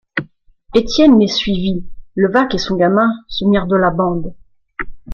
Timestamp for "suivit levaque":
1.27-2.55